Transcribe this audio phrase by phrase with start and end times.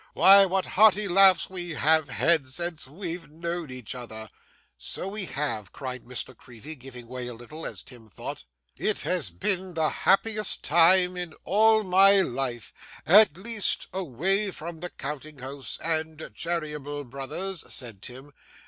[0.15, 4.31] Why, what hearty laughs we have had since we've known each other!'
[4.75, 8.43] 'So we have,' cried Miss La Creevy giving way a little, as Tim thought.
[8.77, 12.73] 'It has been the happiest time in all my life;
[13.05, 18.33] at least, away from the counting house and Cheeryble Brothers,' said Tim.